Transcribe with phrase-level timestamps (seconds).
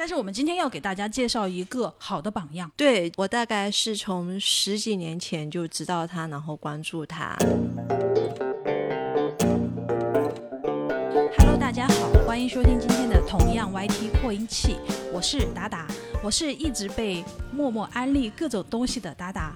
[0.00, 2.72] 但是我们今天要给大家介绍一个好的榜样。
[2.74, 7.36] 对我大概是从十几年前就知道他，然后关注他。
[11.36, 14.78] Hello，大家好，欢迎收听今天的同样 YT 扩音器，
[15.12, 15.86] 我是达达，
[16.24, 17.22] 我是一直被
[17.52, 19.54] 默默安利各种东西的达达。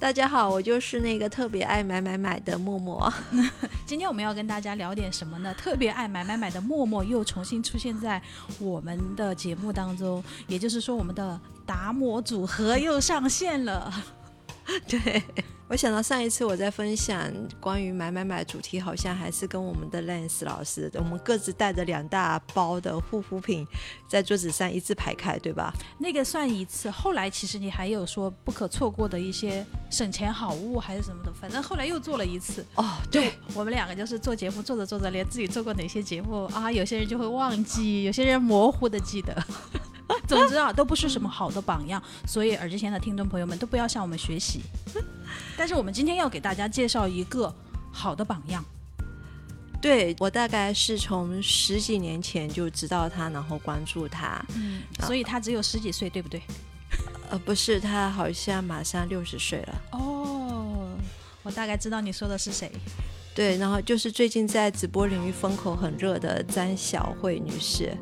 [0.00, 3.12] 大家好，我就是那个特别爱买买买的默默。
[3.84, 5.52] 今天我们要跟大家聊点什么呢？
[5.52, 8.20] 特别爱买买买的默默又重新出现在
[8.58, 13.92] 我们的节目当中，也就是说，我们的达摩组合又上线了。
[14.88, 15.22] 对，
[15.70, 23.64] 我想到上一次我在分享关于买买买主题，好像还是跟我们的 Lance 老师，我们各自带着两大包的护肤品
[24.08, 25.72] 在桌子上一字排开，对吧？
[25.96, 32.66] 那个算一次，后来其实你还有说不可错过的一些省钱好物还是什么的，反正后来又做了一次。
[32.74, 39.40] 哦，对，我们两个就是做节目做着做着，连自己做过哪些节目啊，有些人就会忘记，有些人模糊的记得。
[40.28, 44.60] 总之啊，都不是什么好的榜样，所以耳机前的听众朋友们都不要向我们学习。
[45.56, 47.54] 但是我们今天要给大家介绍一个
[47.92, 48.64] 好的榜样。
[49.82, 54.44] 对我大概是从十几年前就知道他，然后关注他。
[54.54, 56.42] 嗯，所以他只有十几岁，对不对？
[57.30, 59.82] 呃，不是，他好像马上六十岁了。
[59.92, 60.90] 哦，
[61.42, 62.70] 我大概知道你说的是谁。
[63.34, 67.96] 对，然后就是最近在直播领域风口很热的张小慧女士。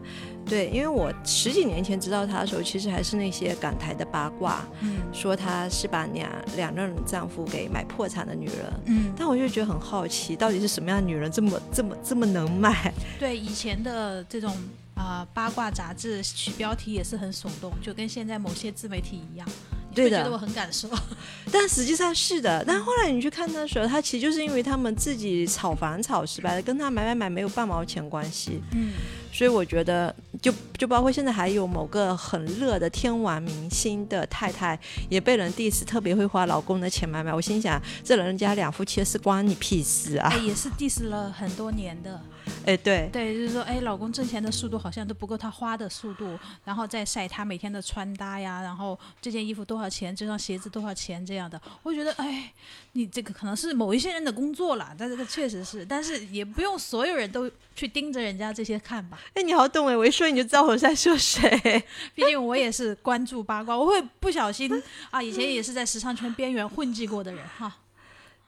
[0.49, 12.93] 对，因为我十几年前知道她的时候，其实还是那些港台的八卦，嗯，说她是把两两任丈夫给买破产的女人，嗯，但我就觉得很好奇，到底是什么样的女人这么这么这么能卖？
[13.21, 14.57] 对，以前的这种
[14.95, 19.47] 啊八卦杂志取标题也是很耸动，就跟现在某些自媒体一样。
[19.95, 20.89] 对的，觉得我很感受，
[21.51, 22.63] 但实际上是的。
[22.65, 28.63] 但后来你去看的时候，他其实就是因为他们自己炒房炒失败了，跟他买买买没有半毛钱关系。
[28.73, 28.93] 嗯，
[29.39, 34.77] 所以我觉得，就就包括现在还有某个很热的天王明星的太太，
[35.09, 37.33] 也被人 diss，特别会花老公的钱买买。
[37.33, 40.35] 我心想，这人家两夫妻是关你屁事啊！
[40.39, 42.21] 也是 diss 了很多年的。
[42.65, 52.53] 哎，对对，就是说，哎，老公挣钱的速度好像都不够他花的速度，然后再晒他每天的穿搭呀，然后这件衣服多少钱，这双鞋子多少钱这样的，我觉得，哎，
[52.95, 59.21] 你这个可能是某一些人的工作了，但这个确实是，但是也不用所有人都去盯着人家这些看吧。
[59.35, 61.41] 哎，你好懂哎，我一说你就知道我在说谁，
[62.13, 67.73] 毕竟我也是关注八卦，我会不小心啊，以前也是在时尚圈边缘混迹过的人哈。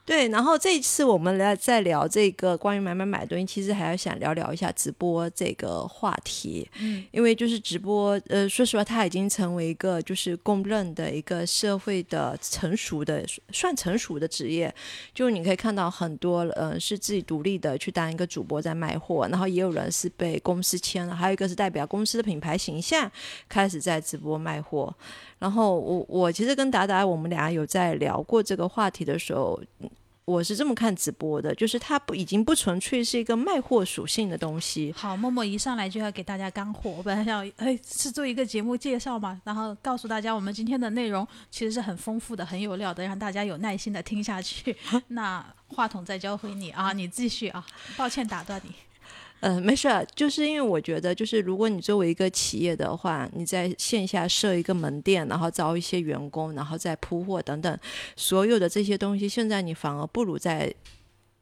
[0.03, 6.67] 对，然后这一次我们来再聊这个关于买买买东西，其实还要想聊聊一下直播这个话题。
[6.79, 13.23] 嗯，因为就是直播，呃，说实话，它已经成为一个就是公认的一个社会的成熟的
[13.53, 14.73] 算成熟的职业。
[15.13, 23.09] 就你可以看到很多，呃，是自己独立的去当一个主播在卖货，然后也有人是被公司签了，还有一个是代表公司的品牌形象
[23.47, 24.93] 开始在直播卖货。
[25.37, 29.59] 然后我我其实跟达达我们俩有在聊过这个话题的时候，
[30.23, 34.93] 我是这么看直播的，就是它不已经不纯粹是一个卖货属性的东西。
[34.95, 44.75] 好，默默一上来就要给大家干货，我本来想哎是做一个节目介绍嘛，然后告诉大家我们今天的内容其实是很丰富的、很有料的，让大家有耐心的听下去。
[45.09, 47.65] 那话筒再交回你啊，你继续啊，
[47.97, 48.90] 抱歉打断你。
[49.41, 57.79] 嗯，没事，就是因为我觉得，就是如果你作为一个企业的话，你在线下设一个门店，然后招一些员工，然后再铺货等等，
[58.15, 60.71] 所有的这些东西，现在你反而不如在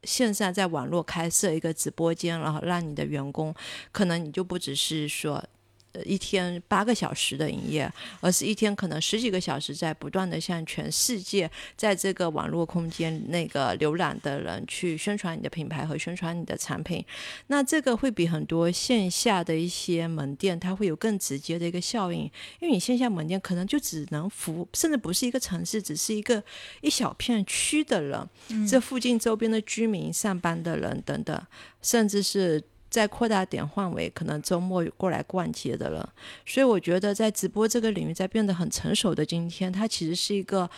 [0.04, 3.54] 线上在网络开设一个直播间，然后让你的员工，
[3.92, 5.44] 可能你就不只是说。
[5.92, 7.92] 呃，一天八个小时的营业，
[8.22, 17.04] 而是一天可能十几个小时，在不断的向全世界，在这个网络空间那个浏览的人去宣传你的品牌和宣传你的产品。
[17.48, 22.20] 那这个会比很多线下的一些门店，它会有更直接的一个效应，
[22.60, 26.44] 因为你线下门店可能就只能服，甚至不是一个城市，只是一个
[26.82, 28.30] 一小片区的人，
[28.68, 31.42] 这附近周边的居民、上班的人等等，
[31.82, 32.64] 甚至是。
[32.90, 36.14] 再扩大点范围，可能周末过来逛街的了。
[36.46, 40.70] 所以我觉得，在直播这个领域在变得很成熟的今天，它其实是一个，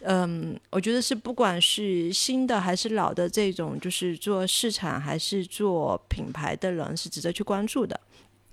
[0.00, 8.00] 嗯，我觉得是不管是新的还是老的这种，就是做市场还是做品牌的人，是值得去关注的，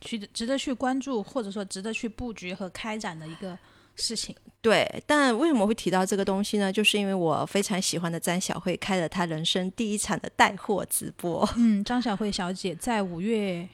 [0.01, 3.57] 去值得去关注，或者说值得去布局和开展的一个。
[3.95, 6.73] 事情对，但为什么会提到这个东西呢？
[6.73, 11.47] 就是因为我非常喜欢的张小慧开了她人生第一场的带货直播。
[11.55, 13.69] 嗯，张小慧小姐在五月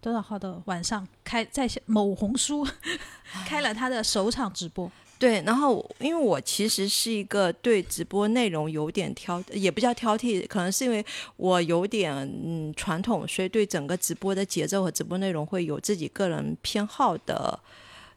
[0.00, 2.66] 多少号的晚上开在某红书
[3.46, 4.90] 开了她的首场直播。
[5.18, 11.04] 对，然后因为我其实是一个对直播内容有点挑，也不叫挑剔，可能是因为
[11.36, 17.58] 我有点嗯传统，所以对整个直播的节奏和直播内容会有自己个人偏好的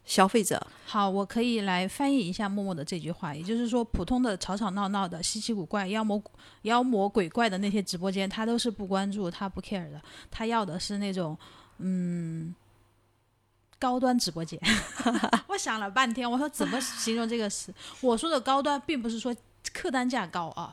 [0.04, 0.64] 消费者。
[0.86, 6.22] 好，我可以来翻译一下默默的这句话，也就是说，普通的吵吵闹闹的、稀奇古怪、妖魔
[6.62, 10.00] 妖魔鬼怪的那些直播间，他都是不关注、他不 care 的，
[10.30, 11.36] 他要的是那种
[11.78, 12.54] 嗯。
[13.78, 14.56] 高端直播间，
[15.48, 17.74] 我想了半天，我说怎么形容这个词？
[18.00, 19.34] 我说的高端，并不是说
[19.72, 20.72] 客单价高啊。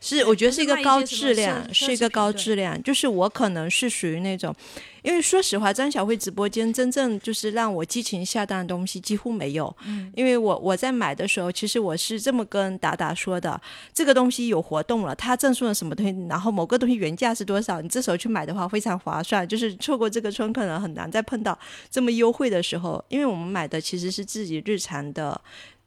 [0.00, 2.80] 是，我觉得是一个高质量，是一个高质量。
[2.84, 4.54] 就是我可能是属于那种，
[5.02, 9.76] 因为说实话，张小慧直播间真正就是让我激情下单的东西几乎没有。
[9.86, 13.60] 嗯，因为我我在买的时候，其实我是这么跟达达说的：
[13.92, 19.46] 这个东西有活动了，它赠送了什么东西，然后某个东西原价是多少，你这时候去买的话非常划算。
[19.48, 21.58] 就是错过这个春，可能很难再碰到
[21.90, 23.04] 这么优惠的时候。
[23.08, 25.40] 因为我们买的其实是自己日常的，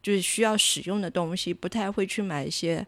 [0.04, 2.86] 就是需要使用的东西，不太会去买一些。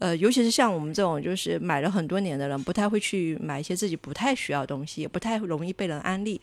[0.00, 6.40] 呃，尤其是像我们这种就是买了很多年的人，不太会去买一些自己不太需要的东西，也不太容易被人安利。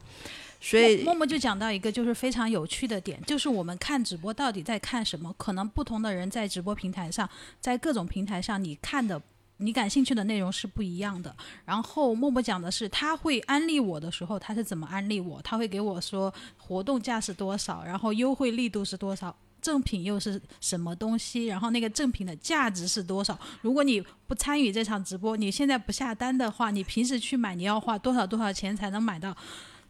[0.62, 5.34] 所以默默就讲到一个就是非常有趣的点，就是我们看直播到底在看什么？
[5.38, 7.28] 可能不同的人在直播平台上，
[7.60, 9.20] 在各种平台上，你看的
[9.58, 11.36] 你感兴趣的内容是不一样的。
[11.66, 15.42] 然后默默讲的是，他会安利我的时候，他是怎么安利我？
[15.44, 19.36] 他会给我说活动价是多少，然后优惠力度是多少。
[19.62, 21.46] 赠品又是什么东西？
[21.46, 23.38] 然后那个赠品的价值是多少？
[23.62, 29.36] 如果你不参与这场直播，你现在不下单的话，你平时去买，你要花多少多少钱才能买到？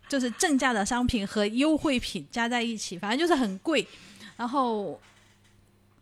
[0.09, 3.85] 就是正价的商品和优惠品加在一起，反正就是很贵。
[4.37, 4.97] 然后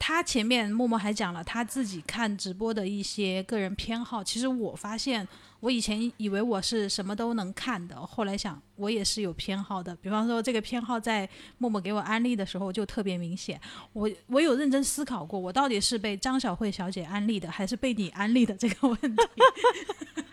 [0.07, 4.23] 他前面默默还讲了他自己看直播的一些个人偏好。
[4.23, 5.27] 其实我发现。
[5.61, 9.95] 我以前以为我是什么都能看的，后来想我也是有偏好的。
[9.95, 13.59] 比方说，这个偏好在默默给我安利的时候就特别明显。
[13.91, 19.23] 我我有认真思考过，我到底是被张小慧小姐安利的，还是被你安利的这个问题。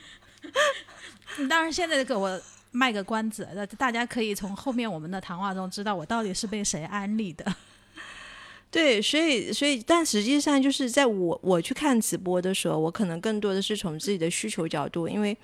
[1.49, 2.39] 当然，现在给我
[2.71, 3.49] 卖个关子，
[3.79, 7.55] 大家可以从后面我们的谈话中知道我到底是被谁安利的。
[8.73, 15.37] 对，所以所以，但实际上就是在我我去看直播的时候，我可能更多的是从自己的需求角度，因为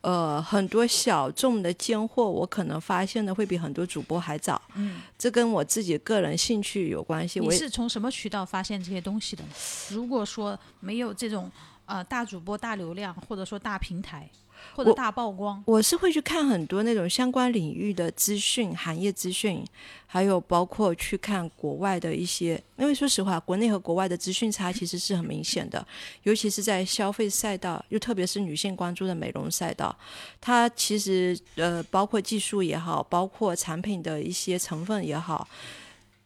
[0.00, 4.60] 呃很多小众的尖货，我可能发现的会比很多主播还早。
[4.74, 7.38] 嗯，这跟我自己个人兴趣有关系。
[7.38, 9.44] 你是从什么渠道发现这些东西的？
[9.90, 11.48] 如果说没有这种
[11.86, 14.28] 呃大主播、大流量，或者说大平台。
[14.74, 19.64] 或者大曝光，我是会去看很多那种相关领域的资讯、行业资讯，
[20.06, 22.62] 还有包括去看国外的一些。
[22.76, 25.86] 因为说实话，国内和国外的资讯差 其实是很明显的，
[26.22, 29.94] 尤其是在消费赛道，又特别是女性关注的美容赛道，
[30.40, 35.46] 它其实呃，包括技术也好，包括产品的一些成分也好。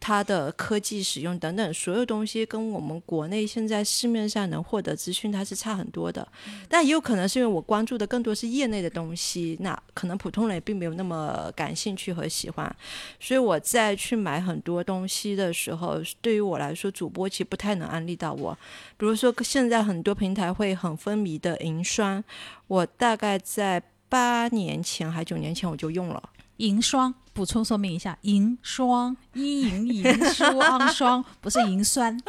[0.06, 6.28] 它的科技使用等等，所有东西跟我们国内现在市面上能获得资讯，它是差很多的。
[6.68, 12.76] 但也有可能是因为我关注的更多是业内的东西，那可能普通人并没有那么感兴趣和喜欢。
[13.18, 18.52] 所以我在去买很多东西的时候，对于我来说，主播其实不太能安利到我。
[18.98, 22.22] 比如说，现在很多平台会很风靡的银霜，
[22.66, 26.22] 我大概在八年前还九年前我就用了。
[26.58, 32.20] 银霜，补充说明一下，银霜，一银银霜霜，不是银酸。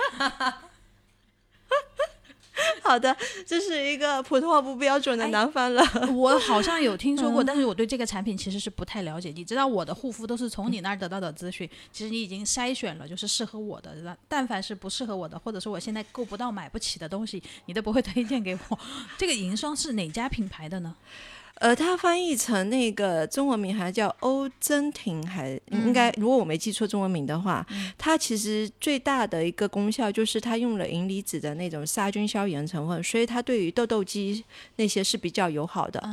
[2.82, 5.86] 好的，这是一个普通话不标准的南方人。
[6.16, 9.30] 我好像有听说过，但是我对这个产品其实是不太了解。
[9.30, 14.18] 你知道我的护肤都是从你那儿得到的资讯，其实你已经筛选了，就是适合我的。
[14.30, 18.80] 但凡是不适合我的，或者说我现在够不到、买不起的东西，你都不会推荐给我。
[19.18, 20.96] 这个银霜是哪家品牌的呢？
[21.56, 27.66] 呃，它翻译成那个中文名还叫欧珍婷，还应该，如果我没记错中文名的话，
[27.98, 34.44] 它其实最大的一个功效就是它用了银离子的那种杀菌消炎成分，所以它对于痘痘肌
[34.76, 36.04] 那些是比较友好的。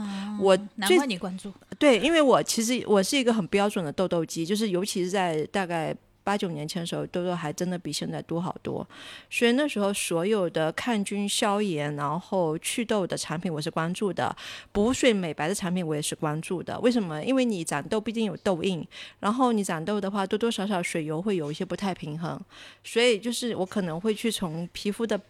[0.41, 5.95] 我难怪你关注，对，因为我其实我是一个很标准的痘痘肌，就是尤其是在大概。
[6.25, 8.87] 八九年前的时候，痘痘还真的比现在多好多，
[9.31, 14.35] 所以那时候所有的抗菌消炎，然后祛痘的产品我是关注的，
[14.73, 16.79] 补水美白的产品我也是关注的。
[16.81, 17.23] 为什么？
[17.23, 18.87] 因为你长痘毕竟有痘印，
[19.21, 22.41] 然后你长痘的话，多多少少水油会有一些不太平衡，
[22.85, 25.21] 所以就是我可能会去从皮肤的。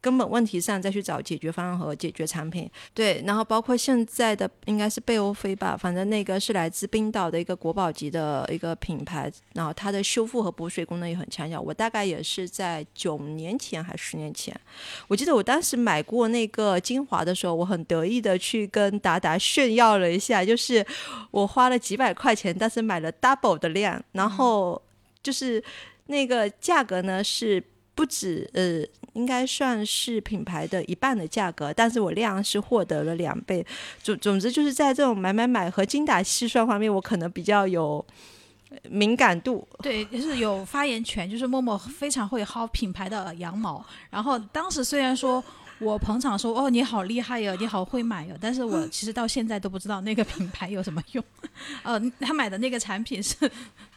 [0.00, 11.60] 根本问题上再去找解决方案和解决产品，对，然后包括现在的应该是贝欧菲吧，反正那个是来自冰岛的一个国宝级的一个品牌，然后它的修复和补水功能也很强效。
[11.60, 14.58] 我大概也是在九年前还是十年前，
[15.08, 20.86] 我记得我当时买过那个精华的时候，我很得意的去跟达达炫耀了一下，就是
[21.30, 24.80] 我花了几百块钱，但是买了 double 的量，然后。
[25.22, 25.62] 就是
[26.06, 27.62] 那个价格呢是
[27.94, 33.64] 不止呃，应该算是品牌的一半的价格，但是我量是获得了两倍。
[34.02, 38.04] 总总之就是在这种买买买和精打细算方面，我可能比较有
[38.88, 39.66] 敏感度。
[39.82, 43.84] 对，就是有发言权，就是默默非常会薅品牌的羊毛。
[44.10, 45.42] 然后当时虽然说。
[45.82, 51.24] 我捧场说：“哦，你好厉害哟，你好会买哟。”但是我其实到现在都不知道那个品牌有什么用。
[51.82, 53.34] 呃，他买的那个产品是，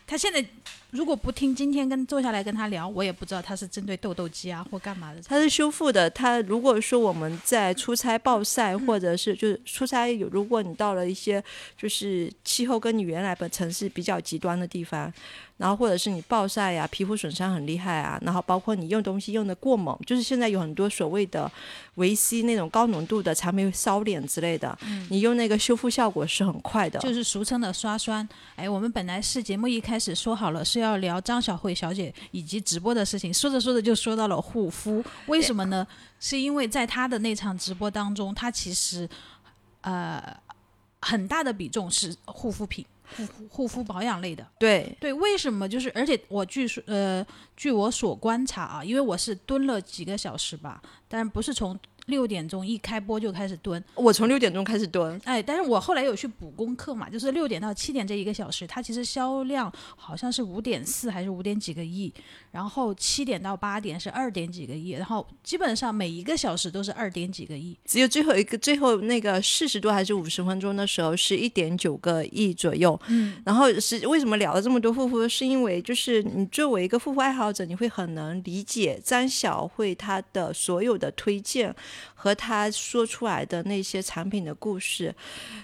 [0.05, 0.43] 他现在
[0.91, 5.21] 如果不听今天跟坐下来跟他聊，我也不知道他是针对痘痘肌啊或干嘛的。
[5.23, 6.09] 他是修复的。
[6.09, 11.43] 他如果说我们在出差暴晒，或者是就是出差有，如果你到了一些
[11.77, 15.11] 就是气候跟你原来的城市比较极端的地方。
[15.57, 21.49] 然后或者是你暴晒呀，皮肤损伤很厉害啊，然后包括你用东西用的过猛，就是现在有很多所谓的
[21.95, 24.77] 维 C 那种高浓度的产品烧脸之类的，
[25.09, 28.27] 你用那个修复效果是很快的，就是俗称的刷酸。
[28.55, 35.85] 哎，我们本来是节目一开始说好了是要聊张小慧小姐以及直播的事情，说着说着就说到了护肤，为什么呢？
[36.19, 39.07] 是因为在她的那场直播当中，她其实
[39.81, 40.35] 呃
[40.99, 42.83] 很大的比重是护肤品。
[43.15, 45.69] 护护护肤保养类的，对对，为什么？
[45.69, 47.23] 就是而且我据说，呃，
[47.55, 51.77] 据我所观察啊，因为我是蹲了几个小时吧，但不是从。
[52.07, 62.13] 六点钟一开播就开始蹲，我从六点钟开始蹲，哎，但是我后来有去补功课嘛，就是六点到七点这一个小时，它其实销量好像是五点四还是五点几个亿，
[62.51, 81.73] 然后七点到八点是二点几个亿，然后基本上每一个小时都是二点几个亿，只有最后一个最后那个四十多还是五十分钟的时候是一点九个亿左右，嗯，然后是为什么聊了这么多护肤，是因为就是你作为一个护肤爱好者，你会很能理解张小慧她的所有的推荐。
[82.13, 85.13] 和他说出来的那些产品的故事，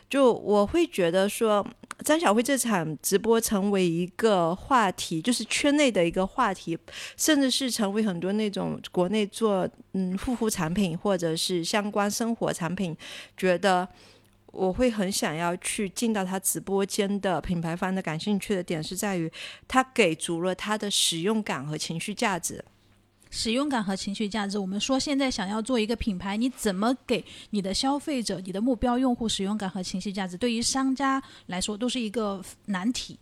[0.09, 1.65] 就我会觉得说，
[2.03, 6.77] 张小慧这场直播成为一个话题，就是圈内的一个话题，
[7.17, 12.95] 甚至是成为很多那种国内做嗯护肤产品或者是相关生活产品，
[13.35, 13.87] 觉得
[14.51, 19.31] 我会很想要去进到他直播间的品牌方的感兴趣的点是在于，
[19.67, 22.63] 他给足了他的使用感和情绪价值。
[23.29, 30.37] 使用感和情绪价值，我们说现在想要做一个品牌，你怎么给你的消费者、你的目标用户使用感和情绪价值？
[30.37, 33.17] 对于商家来说，都是一个难题。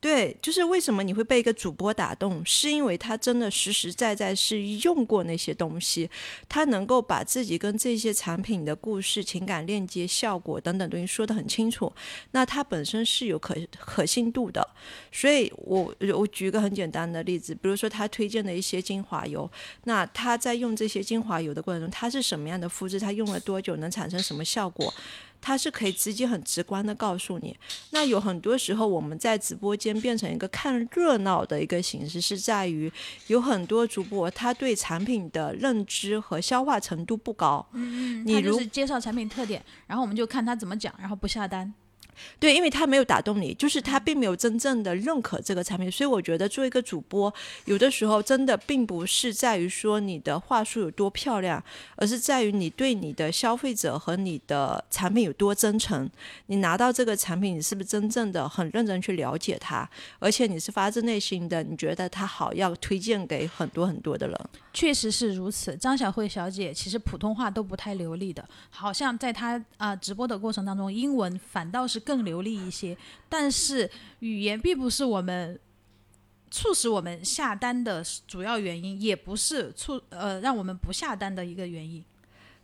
[0.00, 6.08] 对，就是为什么你会被一个主播打动，是因为他真的实实在在是用过那些东西，
[6.48, 11.92] 他能够把自己跟这些产品的故事、情感链接、效果等等东西说得很清楚，
[12.30, 14.66] 那他本身是有可可信度的。
[15.12, 19.50] 所以我我举一个很简单的例子，比如说他推荐的一些精华油，
[19.84, 24.94] 那他在用这些精华油的过程中，他是什么样的肤质，他用了多久，能产生什么效果？
[25.40, 27.56] 它是可以直接很直观的告诉你。
[27.90, 32.92] 那有很多时候我们在直播间变成一个看热闹的一个形式，是在于
[33.28, 37.66] 有很多主播他对产品的认知和消化程度不高。
[37.72, 41.72] 嗯嗯，他就是介绍产品特点，然后我们就看他怎么讲，然后不下单。
[42.38, 47.32] 对，因为他没有打动你，就是他并没有真正的认可这个产品，所以我觉得做一个主播，
[47.66, 51.62] 有的时候真的并不是在于说你的话术有多漂亮，
[51.96, 56.10] 而是在于你对你的消费者和你的产品有多真诚。
[56.46, 64.40] 你拿到这个产品，你是不是真正的很认真去了解它，而且你是发自内心的，你觉得它好，要推荐给很多很多的人。
[64.72, 65.76] 确实是如此。
[65.76, 72.96] 张小慧小姐其实普通话都不太流利的，好像在她啊直播的过程当中，英文反倒是更更流利一些。
[73.28, 73.88] 但是
[74.18, 75.60] 语言并不是我们
[76.50, 82.04] 促使我们下单的主要原因，也不是促呃让我们不下单的一个原因。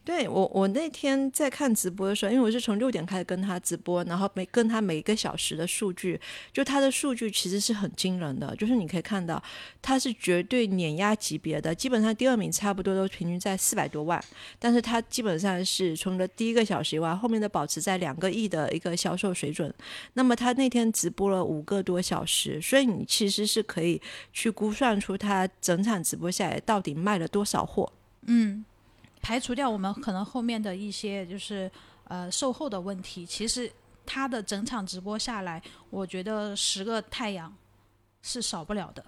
[0.07, 6.19] 对我，我那天在看直播的时候，因为我是从六点开始跟他直播，然后每跟他每一个小时的数据，
[6.53, 9.43] 就他的数据其实是很惊人的，就是你可以看到
[9.83, 14.25] 他是绝对碾压级别的，基本上第二名差不多都平均在四百多万，
[14.61, 19.75] 但是他基本上是从了第一个小时以外，后面的保持在两个亿的一个销售水准。
[20.13, 24.01] 那么他那天直播了五个多小时，所以你其实是可以
[24.33, 27.93] 去估算出他整场直播下来到底卖了多少货。
[28.27, 28.65] 嗯。
[29.27, 31.69] 排除掉我们可能后面的一些就是
[32.05, 33.69] 呃售后的问题，其实
[34.07, 37.53] 他的整场直播下来，我觉得十个太阳
[38.23, 39.05] 是少不了的。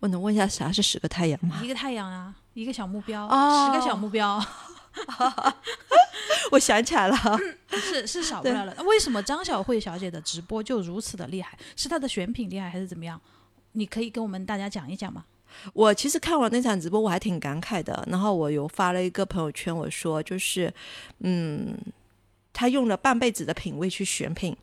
[0.00, 1.60] 我能问一下啥是十个太阳吗？
[1.62, 4.44] 一个太阳啊，一个小目标，十个小目标。
[6.50, 7.16] 我想起来了，
[7.70, 8.82] 是是少不了的。
[8.82, 11.56] 为什么张小慧小姐的直播就如此的厉害？
[11.76, 13.20] 是她的选品厉害还是怎么样？
[13.70, 15.24] 你可以跟我们大家讲一讲吗？
[15.72, 18.06] 我其实看完那场直播，我还挺感慨的。
[18.10, 20.72] 然后我有发了一个朋友圈，我说就是，
[21.20, 21.76] 嗯，
[22.52, 24.56] 他用了半辈子的品味去选品，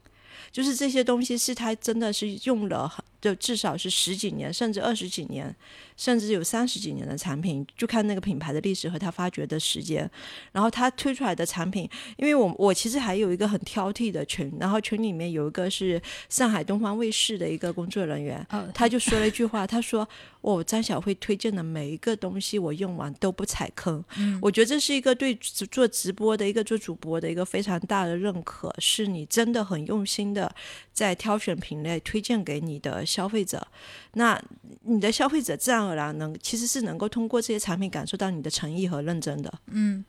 [0.52, 5.56] 就是这些东西是他真的是用了很就至少是十几年，甚至二十几年，
[5.96, 10.10] 甚至有三十几年的产品，就看那个品牌的历史和它发掘的时间。
[10.52, 11.88] 然后它推出来的产品，
[12.18, 20.08] 因为我我其实还有一个很挑剔的群，然后群里面有一个是上海东方卫视的一个工作人员，他就说了一句话，他说
[20.42, 24.04] ：“我张小慧推荐的每一个东西，我用完都不踩坑。”
[24.42, 30.52] 我觉得这是一个对做直播的一个做主播的一个非常大的认可，是你真的很用心的
[30.92, 33.06] 在挑选品类推荐给你的。
[33.12, 33.66] 消费者，
[34.14, 34.42] 那
[34.84, 39.54] 你的消费者自然而然能其实是能够通过这些产品感受到你的诚意和认真的。
[39.68, 40.04] 嗯，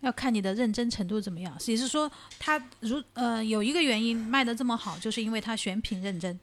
[0.00, 1.54] 要看你的认真程度怎么样。
[1.66, 6.40] 也是说，他如呃有一个原因卖的这么好，就是因为他选品认真。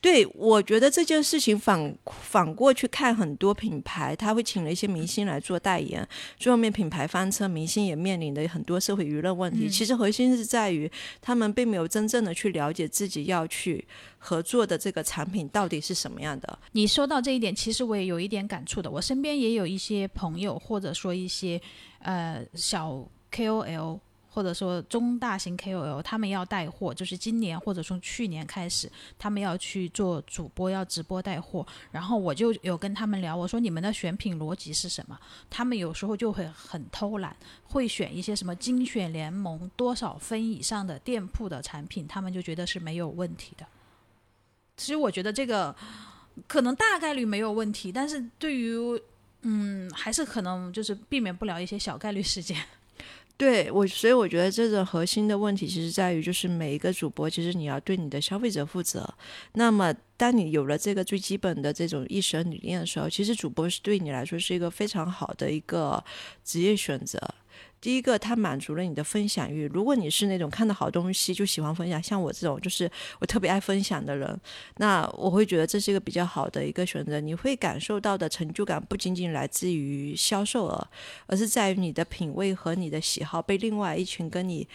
[0.00, 6.06] 对，我觉得这件事情反反过去看，很多品牌他会请了一些明星来做代言，
[6.38, 9.68] 最后面品牌翻车，明星也面临的很多社会舆论问题。
[9.68, 10.90] 其实核心是在于
[11.20, 13.84] 他们并没有真正的去了解自己要去
[14.18, 16.58] 合作的这个产品到底是什么样的。
[16.72, 18.90] 你说到这一点，其实我也有一点感触的。
[18.90, 21.60] 我身边也有一些朋友，或者说一些
[22.00, 24.00] 呃小 KOL。
[24.36, 28.86] 或者说中大型 KOL，他们要带货，就是今年或者从去年开始，
[29.18, 31.66] 他们要去做主播，要直播带货。
[31.90, 35.18] 然后我就有跟他们聊，我说你们的选品逻辑是什么？
[35.48, 43.66] 他们有时候就会很偷懒，会选一些什么精选联盟多少分以上的店铺的产品，他们就觉得是没有问题的。
[44.76, 45.74] 其实我觉得这个
[46.46, 48.76] 可能大概率没有问题，但是对于
[49.40, 52.62] 嗯，还是可能就是避免不了一些小概率事件。
[53.36, 59.06] 对我，所以我觉得这个核心的问题其实在于，就是每一个主播，其实你要对你的消费者负责。
[59.52, 66.02] 那么，当你有了这个最基本的这种意识和理念的时候，其实主播是对你来说是一个非常好的一个
[66.44, 67.20] 职业选择。
[67.80, 69.68] 第一个，它满足了你的分享欲。
[69.68, 72.90] 如果你是那种看到好东西就喜欢分享，像我这种就是
[73.20, 74.40] 我特别爱分享的人，
[74.78, 77.20] 那我会觉得这是一个比较好的一个选择。
[77.20, 80.88] 你会感受到的成就感不仅仅来自于销售额，
[81.26, 84.66] 而是在于你的品味和你的喜好被另外一群跟你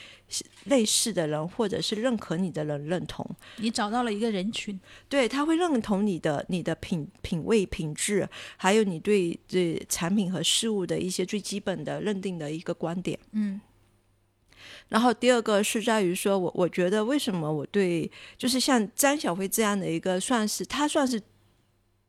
[0.65, 3.27] 类似的人或者是认可你的人认同。
[3.57, 12.91] 你找到了一个人群，对他会认同你的你的品品味品质，还有你对这产品和事物的一些最基本的认定的一个观。
[12.91, 13.61] 观点，嗯，
[14.89, 21.21] 然后第二个是在于说，我我觉得为什么我对就是像张小辉这样的一个，算是他算是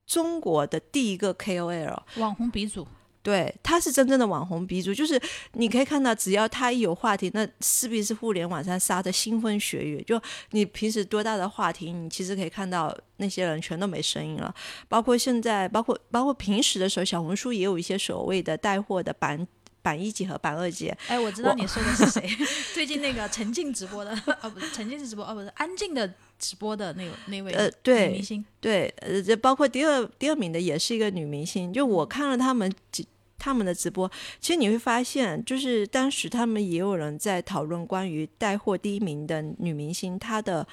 [0.05, 2.85] 中国的第一个 KOL 网红鼻祖，
[3.23, 5.21] 对，他是真正的网红鼻祖，就是
[5.53, 10.03] 你可以看到，只要他一有话题，那势必是互联网上杀的腥风血雨。
[10.07, 14.53] 就你平时多大的话题，你其实可以看到那些人全都没声音了。
[14.89, 19.47] 包括现在，包括包括平时的时候，小红书也有一些所谓的带货的版。
[19.85, 22.25] 板一级和板二级，哎，我知道你说的是谁。
[22.73, 26.09] 最近那个陈静直播的，哦，不是沉浸式直播，哦，不是安静的
[26.39, 31.73] 直播的那那位呃，对，明星，对，呃，这包括第二第二名的也是一个女明星。
[31.73, 33.05] 就我看了他们几
[33.43, 34.09] 他们的直播，
[34.41, 40.65] 其实你会发现，就是当时他们也有人在讨论关于带货第一名的女明星她的。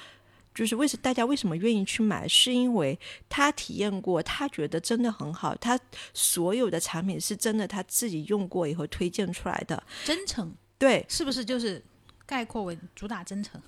[0.52, 5.78] 就是为什大家为什么愿意去买，是因为她体验过，她觉得真的很好，她
[6.12, 11.80] 所有的产品是真的她自己用过以后推荐出来的，真诚，对，是不是就是
[12.26, 13.62] 概括为主打真诚？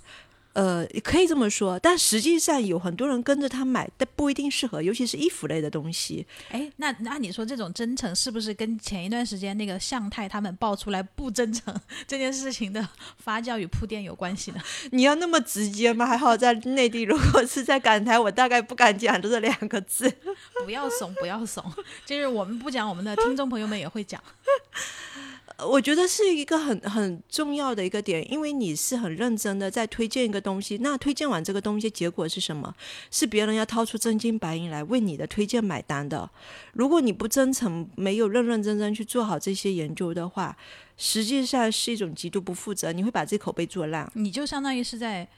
[0.54, 6.26] 呃，可以这么说，但实际上有很多人跟着他买，但不一定适合，尤其是衣服类的东西。
[6.50, 11.74] 哎，那那你说这种真诚是不是跟前一段时间那个向太他们爆出来不真诚
[12.06, 12.86] 这件事情的
[13.16, 14.60] 发酵与铺垫有关系呢？
[14.92, 16.06] 你要那么直接吗？
[16.06, 20.12] 还好在内地，如果是在港台，我大概不敢讲这两个字。
[20.64, 21.64] 不要怂，不要怂，
[22.04, 24.22] 就是我们不讲，我们的听众朋友们也会讲。
[25.58, 32.74] 我觉得是一个很很重要的一个点，因为你是很认真的在推荐一个东西，那推荐完这个东西，结果是什么？
[33.10, 36.28] 是别人要掏出真金白银来为你的推荐买单的。
[36.72, 40.56] 如果你不真诚，没有认认真真去做好这些研究的话，
[40.96, 44.10] 实际上是一种极度不负责，你会把自己口碑做烂。
[44.14, 45.28] 你就相当于是在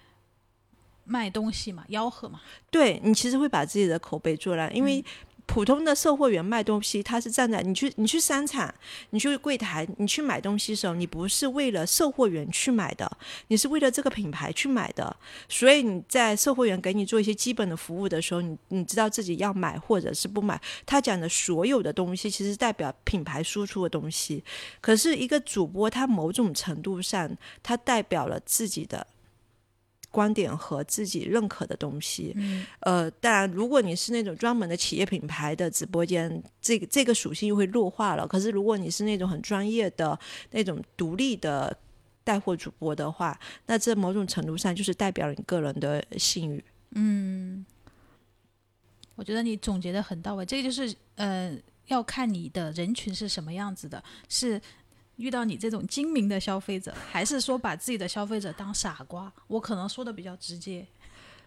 [1.05, 2.41] 卖东西嘛，吆喝嘛。
[2.71, 5.05] 对你其实会把自己的口碑做烂，因为。
[5.47, 8.75] 普通的售货员卖东西，他是站在你去你去商场，
[9.11, 13.11] 你去柜台，你去买东西的时候，你不是为了售货员去买的，
[13.49, 15.17] 你是为了这个品牌去买的。
[15.49, 20.61] 所以你在售货员给你做一些基本的服务的时候，你你知道自己要买或者是不买。
[20.85, 24.43] 他讲的所有的东西，其实代表品牌输出的东西。
[24.81, 27.31] 可是一个主播，他某种程度上，
[27.63, 29.07] 他代表了自己的。
[30.15, 32.33] 观点和自己认可的东西，
[32.79, 38.25] 呃，当然，如果你是那种专门的企业品牌的直播间，这个这个属性又会弱化了。
[38.25, 40.17] 可是，如果你是那种很专业的
[40.53, 41.77] 那种独立的
[42.23, 46.65] 带货主播的话，那这某种程度上就是代表你个人的信誉。
[46.93, 47.67] 嗯，
[49.17, 54.61] 我觉得你总结的很到位，这个就是呃，要看你的人群是什么样子的，是
[55.17, 59.33] 遇到你这种精明的消费者，还是说把自己的消费者当傻瓜？
[59.47, 60.87] 我可能说的比较直接。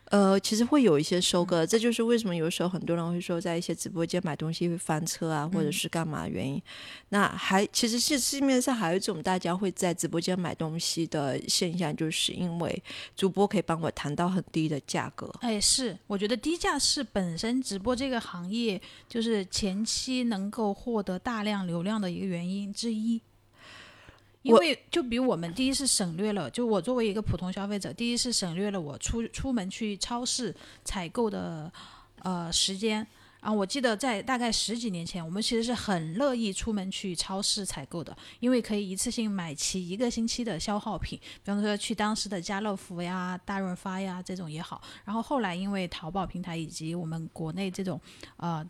[0.10, 6.62] 呃，其实会有一些收割，这就是为什么有时候很多人会说，在一些直播间买东西会翻车啊，或者是干嘛原因。
[7.10, 12.84] 那还其实是市面上还有一种大家会在直播间买东西的现象，就是因为
[13.18, 15.30] 主播可以帮我谈到很低的价格。
[15.42, 23.22] 哎，是，我觉得低价是本身直播这个行业就是前期能够获得大量流量的一个原因之一。
[24.48, 31.72] 因为就比我们第一是省略了，就我作为一个普通消费者，第一是省略了我出出门去超市采购的
[32.24, 33.06] 呃时间。
[33.40, 44.82] 然后我记得在大概十几年前，我们其实是很乐意出门去超市采购的，因为可以一次性买齐一个星期的消耗品，比方说去当时的家乐福呀、大润发呀这种也好。
[45.06, 48.02] 然后后来因为淘宝平台以及我们国内这种
[48.38, 48.68] 呃。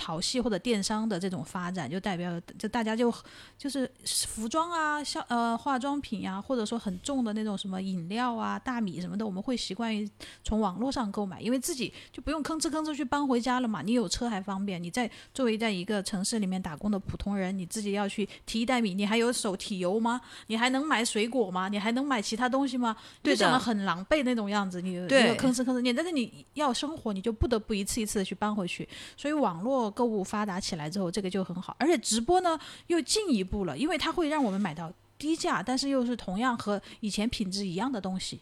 [0.00, 3.12] 淘系或者电商的这种发展，就代表就大家就
[3.58, 3.88] 就是
[4.26, 10.08] 服装啊、消呃化妆品呀，或者说很重的那种什么饮料啊、大米什么的，我们会习惯于
[10.42, 13.82] 从网络上购买，因为自己就不用吭哧吭哧去搬回家了嘛。
[13.82, 14.82] 你有车还方便。
[14.82, 20.18] 你在作为在一个城市里面打工的普通人，你自己要去提一袋米，你还有手提油吗？
[20.46, 21.68] 你还能买水果吗？
[21.68, 22.96] 你还能买其他东西吗？
[23.22, 24.80] 对的，很狼狈那种样子。
[24.80, 28.88] 你对吭哧吭哧念，但是你要生活，你就不得不一次一次的去搬回去。
[29.16, 38.40] 所以网购物发达起来之后，这个就很好，而且直播呢又进一步了，因为它会让我们买到低价，但是又是同样和以前品质一样的东西。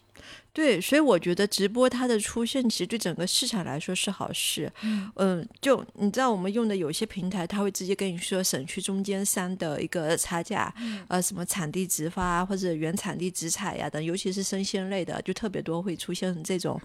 [0.53, 4.71] 对，所以我觉得直播它的出现，其实对整个市场来说是好事。
[5.15, 10.75] 嗯，就你知道，我们用的有些平台，它会直接跟你说省去中间商的一个差价，
[11.07, 16.81] 呃，什么产地直发或者原产地直采呀等，尤其是生鲜类的，就特别多会出现这种，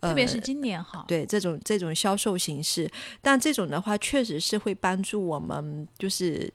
[0.00, 2.88] 特别是今年哈，对这种这种销售形式，
[3.20, 6.52] 但这种的话，确实是会帮助我们，就是。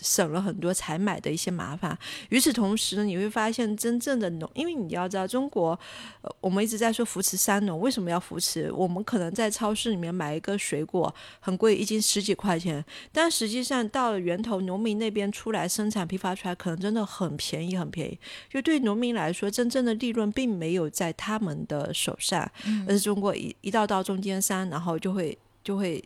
[0.00, 1.96] 省了很多采买的一些麻烦。
[2.30, 5.78] 与此同时呢，你会发现真正的农，因为你要知道，中国，
[6.22, 8.72] 呃，我们一直在说扶持三农，为什么要扶持？
[8.72, 18.18] 我们可能在超市里面买一个水果很贵，一斤十几块钱，但实际上到了源头农民那边出来生产批发出来，可能真的很便宜，很便宜。
[18.48, 22.50] 就对农民来说，真正的利润并没有在他们的手上，
[22.86, 26.02] 而是中国一一道道中间商，然后就会就会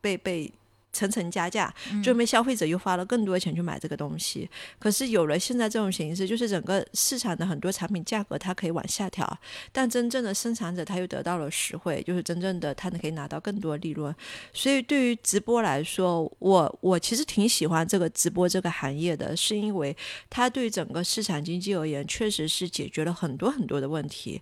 [0.00, 0.52] 被被。
[0.92, 1.72] 层层加价，
[2.02, 4.48] 就面消费者又花了更多的钱去买这个东西。
[4.78, 9.38] 可是有了现在这种形式，就是整个市场的很多产品价格它可以往下调，
[9.70, 14.14] 但真正的生产者他又得到了实惠，就是真正的他可以拿到更多利润。
[14.52, 19.96] 所以对于直播来说，我我其实挺喜欢这个直播这个行业的，是因为
[20.30, 24.40] 它对整个市场经济而言，确实是解决了很多很多的问题，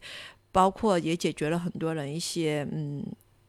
[0.52, 3.04] 包括也解决了很多人一些嗯，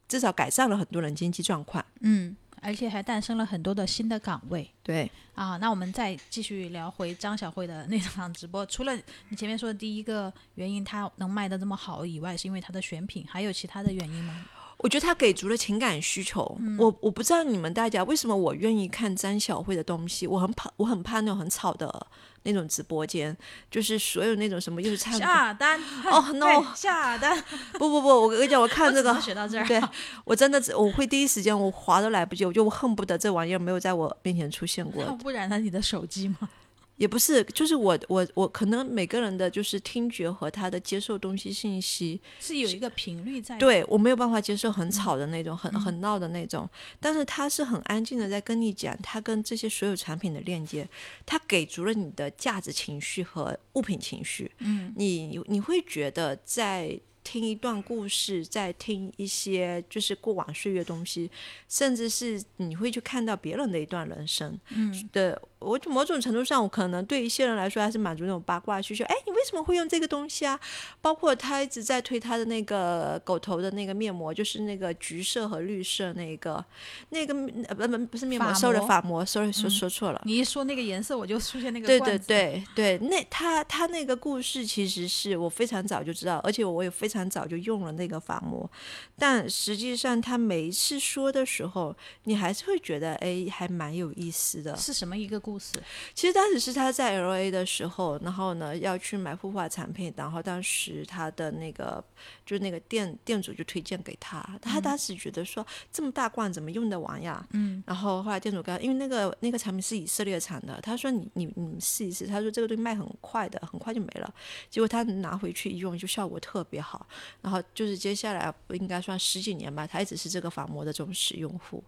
[0.07, 1.85] 至少改善了很多人经济状况。
[2.01, 2.35] 嗯。
[2.61, 4.69] 而且还诞生了很多的新的岗位。
[4.83, 8.65] 对啊，那我们再继续聊回张小慧的那场直播。
[8.65, 8.95] 除了
[9.29, 14.45] 你前面说的第一个原因，她能卖的这么好以外，是因为她的选品，还有其他的原因吗？
[14.77, 16.43] 我觉得她给足了情感需求。
[16.77, 22.07] 我我不知道你们大家为什么我愿意看张小慧的东西，我很怕，我很怕那种很吵的。
[22.43, 23.35] 那种直播间，
[23.69, 27.37] 就是所有那种什么，又是唱下单哦，no 下单，
[27.77, 29.81] 不不不，我跟你讲，我看这个学到这儿， 对
[30.25, 35.03] 我真的我会第一时间我划都来不及，我就恨不得这玩意儿没有在我面前出现过。
[35.17, 35.57] 不然呢？
[35.59, 36.49] 你的手机吗？
[36.97, 43.57] 也不是，就是我我我可能每个人的就是听觉和他的接受东西信息是有一个频率在。
[43.57, 50.87] 对我没有办法接受很吵的那种，很很闹的那种，但是他是很安静的在跟你讲他跟这些所有产品的链接，
[51.25, 54.51] 他给足了你的价值情绪和物品情绪。
[54.59, 56.99] 嗯，你你会觉得在。
[57.27, 61.29] 听一段故事，再听一些就是过往岁月东西，
[61.67, 64.57] 甚至是你会去看到别人的一段人生。
[64.69, 69.03] 嗯，的，我某种程度上，我可能对一些人来说还是满足那种八卦需求。
[69.03, 70.57] 哎，你为什么会用这个东西啊？
[71.01, 76.63] 包括他一直在推他的那个狗头的那个面膜，就是那个橘色和绿色那个
[77.09, 77.33] 那个
[77.67, 80.21] 呃不不不是面膜，收了发膜，sorry 说说错了。
[80.23, 87.16] 你一说那个颜色，我就出现那个对对对对，那他他那个故事其实是我非常早就知道，而且我也非常。
[87.17, 88.69] 很早就用了那个发膜，
[89.17, 94.75] 但实际上他每一次说的时候，你还是会觉得哎，还蛮有意思的。
[94.77, 95.73] 是什么一个故事？
[96.13, 102.03] 其实当时是他在 L A 的时候，然后呢要去买护发产品，然后当时他的那个
[102.45, 107.45] 就是那个店店主就推荐给他，他当时觉得说这么大罐怎么用得完呀？
[107.51, 114.33] 嗯，然后后来店主跟他，因为那个那个产品是以色列产的，他说你你你试一试，他说这个东西卖很快的，很快就没了。
[114.69, 117.06] 结果他拿回去一用，就效果特别好。
[117.41, 121.83] 然后就是接下来应该算十几年吧，他一直是这个仿模的忠实用户。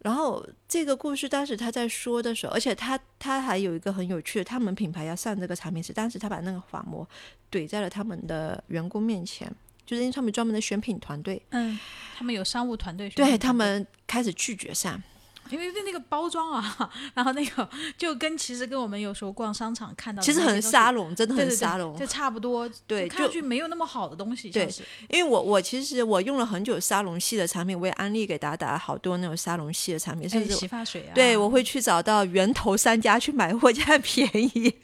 [0.00, 7.04] 然后这个故事当时他在说的时候，而且他他还有一个很有趣的，他们品牌要上这个产品时，当时他把那个仿模
[7.50, 9.52] 怼在了他们的员工面前，
[9.84, 11.76] 就是因为他们专门的选品团队，嗯，
[12.16, 15.02] 他们有商务团队，对他们开始拒绝上。
[15.50, 22.68] 因为那个包装啊，然后那个就跟其实跟我们有时候逛商场看到其实很沙龙，真的很沙龙，就差不多。
[22.86, 24.50] 对，看上去没有那么好的东西。
[24.50, 24.68] 对，
[25.08, 31.12] 因为我我其实我用了很久沙龙系的产品，我也安利给达达好多那种沙龙系的产品，甚至洗发水啊。
[31.14, 34.74] 对，我会去找到源头商家去买货价便宜。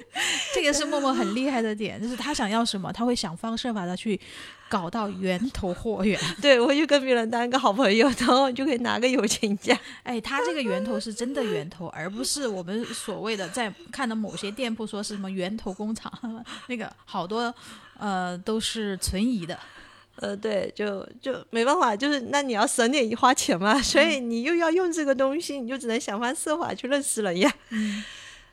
[0.54, 4.20] 这个是默默很厉害的点，就是他想要什么，他会想方设法的去。
[4.70, 9.76] 搞到源头货源， 对我就跟别人当一个好朋友， 然后就可以拿个友情价。
[10.04, 16.12] 哎，他这个源头是真的源头，而不是我们所谓的在看到某些店铺说是什么源头工厂，
[16.68, 17.52] 那个好多
[17.98, 19.58] 呃都是存疑的。
[20.16, 27.52] 呃，对，就就没办法，就是那你要省点花钱嘛，所以你又要用这个东西，你就只能想方设法去认识人呀。
[27.70, 28.04] 嗯，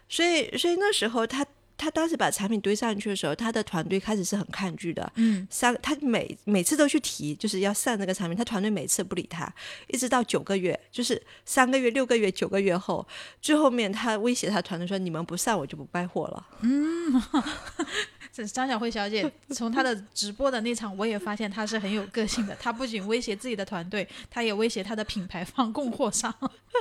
[0.10, 1.46] 所以所以那时候他。
[1.78, 5.10] 他当时把产品堆上去的时候，他的团队开始是很抗拒的。
[5.16, 9.48] 嗯，三他每每次都去提，就是要上这个产品，他团队每次不理他，
[9.88, 13.08] 一直到九个月，就是三个月、六个月、九个月后，
[13.42, 17.22] 最后面他威胁他团队说：“你们不上，我就不卖货了。”嗯，
[18.34, 22.56] 这张小慧小姐从她的直播的那场，我也发现她是很有个性的。
[22.60, 26.34] 她不仅威胁自己的团队，她也威胁她的品牌方供货商。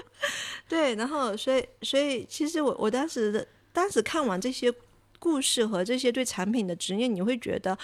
[0.66, 4.72] 对，然后所以所以其实我我当时当时看完这些。
[5.18, 7.76] 故事和这些对产品的执念，你会觉得，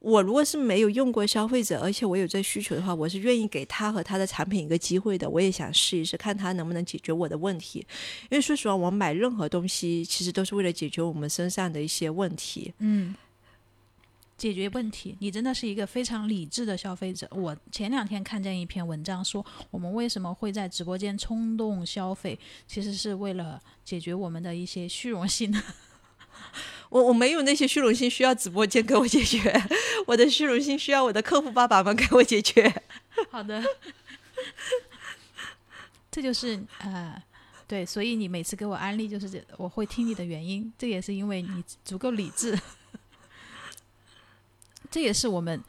[0.00, 5.28] 我如果是没有用过消费者，而且我有这需求的话，我是愿意给他和他的产品一个机会的。
[5.28, 7.80] 我也想试一试，看他能不能解决我的问题。
[8.30, 12.72] 因为说实话，我买任何东西其实都是为了解决我们身上的一些问题。
[12.78, 13.14] 嗯，
[14.36, 17.26] 解决问题，你真的是一个非常理智的消费者。
[17.32, 25.50] 我前两天看见一篇文章说，我们为什么会在直播间冲动消费，其实是为了解决我们的一些虚荣心。
[26.88, 29.52] 我我没有那些虚荣心，需要直播间给我解决。
[30.06, 32.82] 我的虚荣心需要我的客户爸爸们给我解决。
[33.30, 33.62] 好的，
[36.10, 37.22] 这就是呃，
[37.66, 42.58] 对，所以你每次给我安利，就是我会听你的原因，这也是因为你足够理智。
[44.90, 45.62] 这也是我们。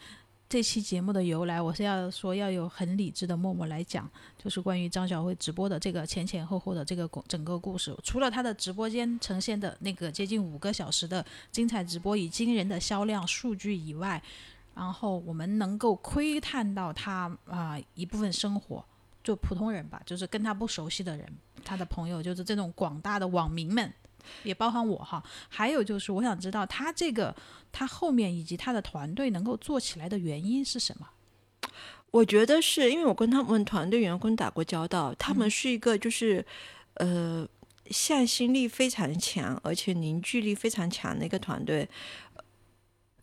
[0.49, 7.93] 这期节目的由来，我是要说要有很理智的默默来讲，就是关于张小慧直播的这个前前后后的这个整个故事。
[8.01, 14.23] 除了她的直播间呈现的那个接近五个小时的精彩直播以惊人的销量数据以外，
[14.73, 18.81] 然后我们能够窥探到她啊一部分生活，
[19.21, 21.27] 就普通人吧，就是跟她不熟悉的人，
[21.65, 23.93] 她的朋友，就是这种广大的网民们。
[24.43, 27.35] 也包含我哈，还有就是我想知道他这个
[27.71, 31.07] 他后面以及他的团队能够做起来的原因是什么？
[32.11, 36.43] 我觉得是因为我跟他们团队员工打过交道，他们是一个就是
[36.95, 37.47] 呃
[37.89, 41.87] 向心力非常强，而且凝聚力非常强的一个团队。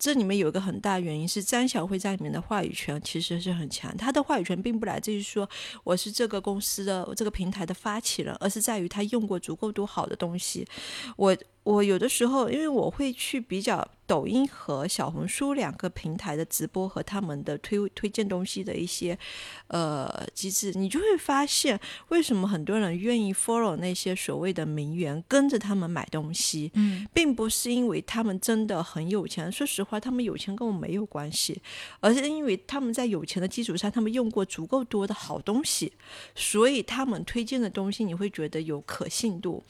[0.05, 5.49] 这里面有一个很大原因是张小慧在里面的话语权其实是很强，她的话语权并不来自于说
[5.83, 10.69] 我是这个公司的这个平台的发起人，而是在于她用过足够多好的东西。
[11.17, 13.83] 我我有的时候因为我会去比较。
[14.07, 19.19] 抖音和小红书两个平台的直播和他们的推推荐东西的一些
[19.69, 31.61] 呃机制，你就会发现为什么很多人愿意 follow 那些所谓的名媛，跟着他们买东西，嗯，并不是因为他们真的很有钱，说实话，他们有钱跟我没有关系，
[32.01, 35.93] 而是因为他们在有钱的基础上，他们用过足够多的好东西，
[36.35, 39.65] 所以他们推荐的东西你会觉得有可信度。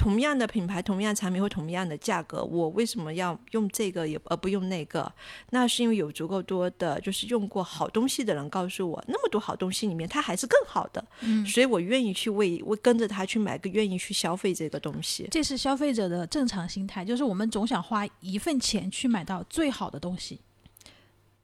[0.00, 5.12] 同样的品牌、同样产品或同样的价格，我为什么要用这个也而不用那个？
[5.50, 11.04] 那是因为有足够多的，就是用过好东西的人告诉我，那么多好东西里面，它还是更好的。
[11.20, 15.28] 嗯，所以我愿意去为为跟着他去买个，愿意去消费这个东西。
[15.30, 20.40] 这是消费者的正常心态，就是我们总想花一份钱去买到最好的东西。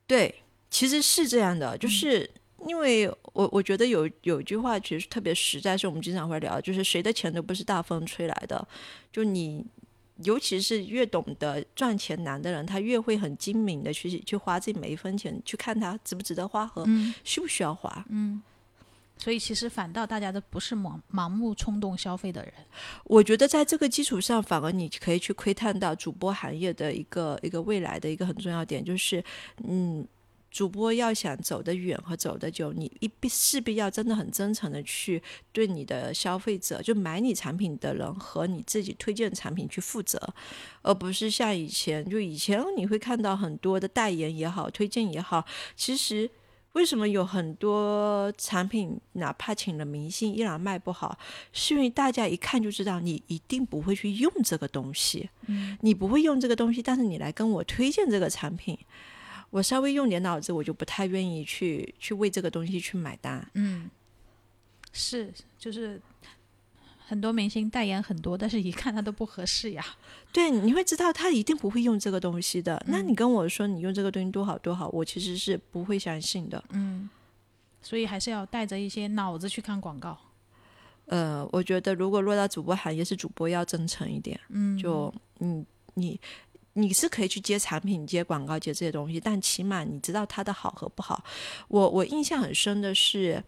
[0.06, 0.34] 对，
[0.70, 2.30] 其实是这样的，就是。
[2.64, 8.66] 因为我我觉得有有一句话其实特别实在，是我们经常会聊，就是谁的钱都不是大风吹来的。
[9.12, 9.64] 就你，
[10.24, 16.86] 尤其是越懂得赚钱难的人，他越会很精明的去去花自己每一分钱，去看他值不值得花和
[17.24, 18.04] 需不需要花。
[18.08, 18.42] 嗯，
[19.18, 22.52] 所以其实反倒大家都不是盲盲目冲动消费的人。
[23.04, 29.22] 我觉得在这个基础上，反而你可以去窥探到主播行业的一个一个未来的一个很重要点，就是
[29.68, 30.06] 嗯。
[30.56, 40.18] 主播要想走得远和走得久，你一必势必要真的很真诚的去对你的消费者，就买你产品的人和你自己推荐产品去负责，
[40.80, 45.44] 而不是像以前，就以前你会看到很多的代言也好，推荐也好，
[45.76, 46.30] 其实
[46.72, 51.18] 为什么有很多产品哪怕请了明星依然卖不好，
[51.52, 58.78] 是因为大家一看就知道你一定不会去用这个东西，嗯，你不会用这个东西，但是你来跟我推荐这个产品。
[59.56, 63.50] 我稍微用点脑子，我就不太愿意去去为这个东西去买单。
[63.54, 63.90] 嗯，
[64.92, 65.98] 是，就是
[67.06, 69.82] 很多明星代言很多，但是一看他都不合适呀。
[70.30, 72.84] 对，你会知道他一定不会用这个东西的。
[72.86, 76.62] 那你跟我说你用这个东西多好多好，我其实是不会相信的。
[76.72, 77.08] 嗯，
[77.80, 80.18] 所以还是要带着一些脑子去看广告。
[81.06, 84.38] 呃，我觉得如果落到主播行业，是主播要真诚一点。
[84.50, 85.64] 嗯，就你
[85.94, 86.20] 你
[86.76, 91.24] 你是可以去接产品、接广告、接这些东西，但起码你知道它的好和不好。
[91.68, 93.42] 我我印象很深的是，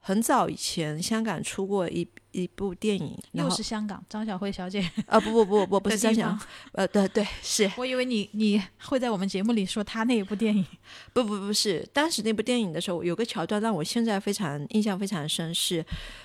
[0.00, 10.66] 很早以前香港出过一一部电影，然又是香港张小慧小姐啊不不不不不是的地在讲方，呃对对是我以为你你会在我们节目里说她那一部电影。
[11.12, 15.84] 不不不是，当时那部电影的时候，有个桥段让我现在非常印象非常深，是，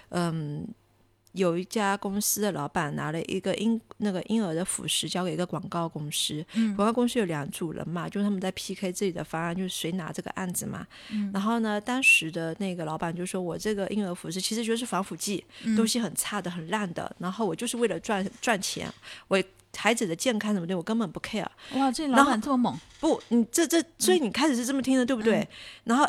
[0.10, 0.66] 嗯，
[1.34, 10.86] 有一家公司的老板拿了一个婴那个婴儿的辅食交给一个广告公司，嗯广告公司有两组人嘛，就是他们在 PK 自己的方案，就是谁拿这个案子嘛。
[11.34, 15.44] 然后呢，当时的那个老板就说：“我这个婴儿辅食其实就是防腐剂，
[15.76, 18.92] 东西很差的、很烂的，然后我就是为了赚赚钱，
[19.28, 19.42] 我
[19.76, 22.80] 孩子的健康什么的我根本不 care。”哇，这老板这么猛。
[23.00, 25.40] 不，你这这，所以你开始是这么听的，对不对？
[25.40, 25.48] 嗯
[25.86, 26.06] 然后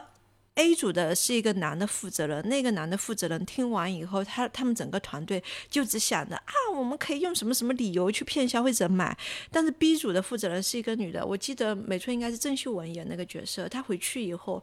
[0.59, 9.17] A 组的是一个男的负责人，那个男的负责人听完以后，他他们整个团队就只想着啊，我们可以用什么什么理由去骗消费者买。
[9.53, 14.63] 但是 B 组的负责人是一个女的，我记得美春应该是郑秀文演那个角色，她回去以后。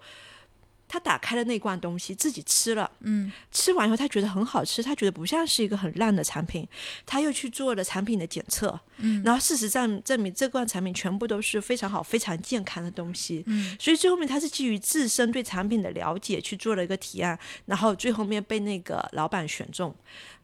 [0.88, 2.90] 她打开了那罐东西，自己吃了。
[3.02, 6.68] 嗯，吃完以后，他觉得很好吃，他觉得不像是一个很烂的产品，
[7.06, 8.80] 他又去做了产品的检测。
[8.98, 13.44] 嗯，然后事实上证明这罐产品全部都是非常好、非常健康的东西。
[13.48, 19.94] 嗯，所以最后面他是基于自身对产品的了解去做了一个提案，然后最后面被那个老板选中。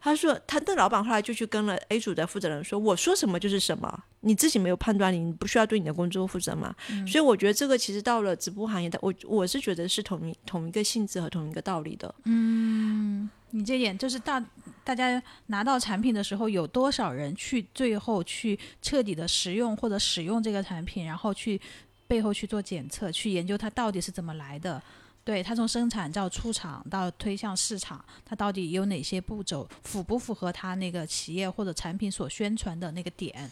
[0.02, 6.74] 他说，他的老板后来就去跟了 A 组的负责人说：“我说什么就是什么，你自己没有判断力，你不需要对你的工作负责嘛。
[7.06, 12.14] 所以我觉得这个其实到了直播行业的，我我是觉得是同一同一个性质和同一个道理的。
[12.26, 14.42] 嗯你这点就是大
[14.84, 21.60] 大家拿到产品的时候，有多少人去最后去彻底的使用或者使用这个产品，然后去
[22.08, 24.82] 背后去做检测，去研究它到底是怎么来的。
[25.24, 33.50] 对它从生产到出厂到推向市场，它到底有哪些步骤，符不符合它那个企业或者产品所宣传的那个点？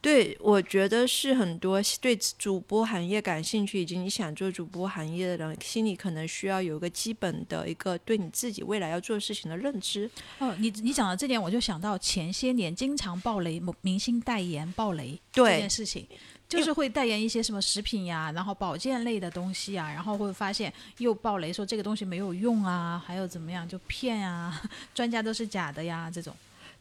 [0.00, 10.10] 对，我觉得是很多对主播行业感兴趣，以及你想做主播行业的人，心里可能需要有一个基本的一个对你自己未来要做事情的认知。
[10.38, 16.06] 哦，你你讲到这点，我就想到前些年经常爆雷，某明星代言爆雷这件事情，
[16.50, 24.60] 就是会代言一些什么食品呀，然后保健类的东西啊，然后会发现又爆雷说这个东西没有用啊，还有怎么样就骗啊，
[24.92, 26.34] 专家都是假的呀，这种。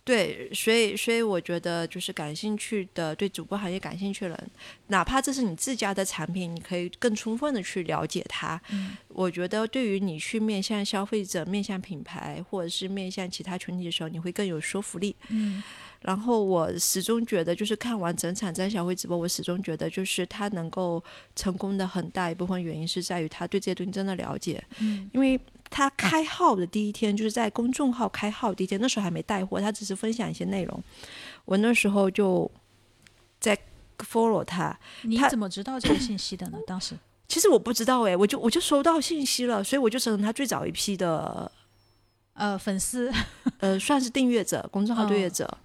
[0.04, 4.52] 对，所以所以我觉得就是感兴趣的，对主播行业感兴趣的人，
[4.88, 8.60] 哪怕这是你自家的产品，你可以更充分的去了解它。
[8.72, 15.16] 嗯我觉得对于你去面向消费者、面向品牌或者是面向其他群体的时候，你会更有说服力。
[15.30, 15.62] 嗯
[16.02, 21.04] 然后我始终觉得，就是看完整场张小慧直播，我始终觉得，就是他能够
[21.36, 24.64] 成功的很大一部分原因是在于他对这些东西真的了解。
[24.80, 25.38] 嗯因为
[25.70, 30.84] 她开号的第一天，就是在公众号开号第一天，那时候还没带货，他只是分享一些内容。
[31.46, 32.50] 我那时候就
[33.40, 33.58] 在
[34.00, 36.58] follow 她，他你怎么知道这个信息的呢？
[36.66, 41.52] 当时 其实我不知道诶，我就我就收到信息了，所以我就成了他最早一批的
[42.34, 43.12] 呃，粉丝
[43.60, 45.58] 呃，算是订阅者，公众号订阅哦者。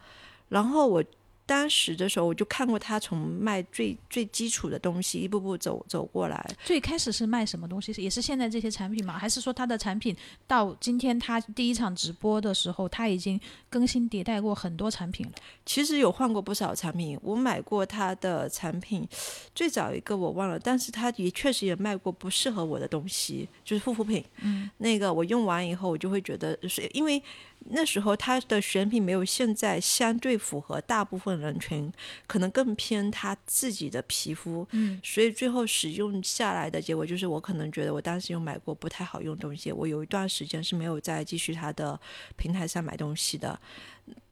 [0.51, 1.03] 然后我
[1.47, 6.57] 当时的时候，我就看过他从卖最最基础的东西，一步步走走过来。
[6.65, 7.93] 最开始是卖什么东西？
[8.03, 9.19] 也是现在这些产品吗？
[9.19, 15.33] 还是说他的产品到今天他第一场直播的时候，他已经更新迭代过很多产品了？
[15.67, 19.07] 其实有换过不少产品，我买过他的产品，
[19.55, 24.25] 最早一个我忘了，但是他也确实也卖过不适合我的东西，就是护肤品。
[24.41, 27.23] 嗯，那个我用完以后，我就会觉得，是因为
[27.71, 31.93] 那时候他的选品没有现在相对符合大部分人群，
[32.27, 34.67] 可能更偏他自己的皮肤。
[34.73, 41.99] 嗯，所以最后使用下来的结果就是，我可能觉得我当时有买过不太好用的东西，我有一段时间是没有再继续他的
[42.37, 43.59] 平台上买东西的。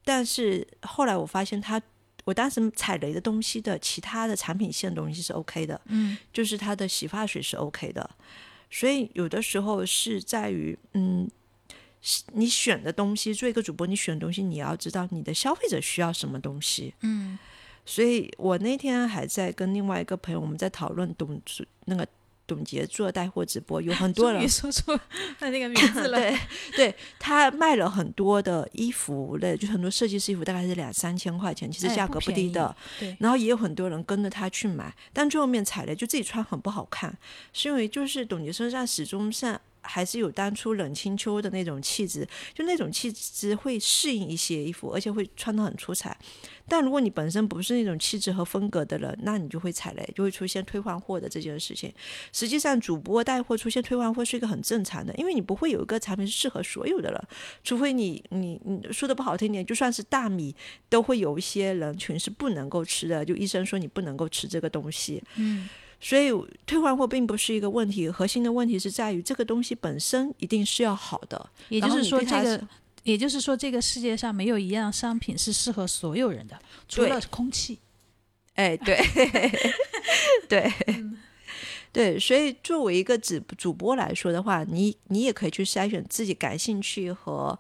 [0.05, 1.81] 但是后来我发现他
[2.25, 8.09] 我当时踩雷的东西的其他的产品线东西是 OK 的，嗯，就是它的洗发水是 OK 的，
[8.71, 11.42] 所以有的时候是在于，嗯，是
[12.33, 17.39] 你选的东西，做一个主播，你选的东西，你要知道你的消费者需要什么东西，嗯，
[17.85, 21.41] 所以我那天还在跟另外一个朋友，我们在讨论董
[21.87, 22.07] 那个。
[22.45, 24.99] 董洁做带货直播，有很多人说出
[25.39, 26.19] 他那个名字了。
[26.21, 26.39] 对，
[26.77, 32.75] 对他卖了很多的衣服类，就很多设计师衣服，大概是两三千块钱，其实价格不低的。
[32.99, 37.17] 对，然后也有很多人跟着他去买，但最后面踩雷，就自己穿很不好看，
[37.55, 39.59] 是因为就是董洁身上始终上。
[39.83, 46.17] 还是有当初冷清秋的那种气质，就那种气质会适应一些衣服，而且会穿得很出彩。
[46.69, 51.93] 但如果你本身不是那种气质和风格的人，那你就会踩雷，就会出现退换货的这件事情。
[52.33, 57.21] 实际上，主播带货出现退换货是一个很正常的，因为你不会有一个产品是适合所有的人，
[57.65, 60.55] 除非你你你说的不好听点，就算是大米，
[60.89, 65.23] 都会有一些人群是不能够吃的，就医生说你不能够吃这个东西。
[65.35, 65.69] 嗯。
[66.05, 66.33] 所以
[66.67, 71.49] 退换货并不是一个问题，核心的问题是在于这个东西本身一定是要好的。
[71.69, 72.61] 也就是说，这个
[73.05, 77.79] 也就是说，这个世界上没有一样商品是适合所有人的，除了空气。
[78.55, 78.99] 哎，对，
[80.49, 80.73] 对，
[81.93, 82.19] 对。
[82.19, 87.57] 所以作为一个主主播来说的话，你你也可以去筛选自己感兴趣和。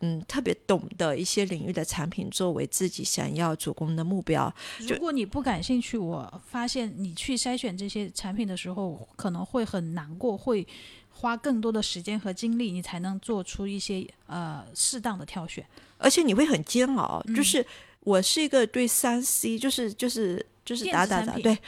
[0.00, 4.52] 嗯，特别懂得一些领域的产品作为自己想要主攻的目标。
[4.78, 10.66] 如果你不感兴趣，我发现你去筛选这些产品的时候，可能会很难过，会
[11.10, 15.64] 花更多的时间和精力，你才能做出一些呃适当的挑选。
[15.98, 17.22] 而且你会很煎熬。
[17.36, 17.64] 就是
[18.00, 21.58] 我是一个对三 C，就是就是就是打打打对。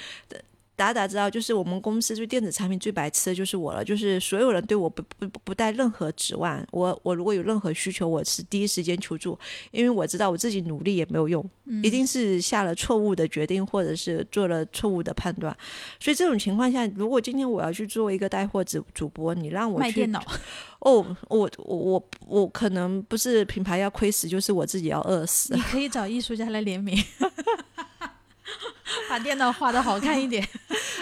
[0.83, 9.39] 打打知道，就是我们公司对电子产品最白痴的就是我了，就是所有人对我不不不带任何指望，我我如果有任何需求，我是第一时间求助，
[9.71, 11.49] 因为我知道我自己努力也没有用，
[11.85, 15.57] 一定是下了错误的决定，或者是做了错误的判断，
[16.01, 20.21] 所以这种情况下，如果今天我要去做一个带货主主播，你让我卖电脑，
[20.81, 25.55] 哦，我我我我可能不是品牌要亏死，就是我自己要饿死。
[25.55, 26.99] 你可以找艺术家来联名。
[29.09, 30.47] 把电脑画的好看一点，